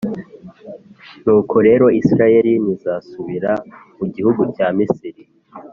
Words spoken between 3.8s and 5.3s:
mu gihugu cya Misiri,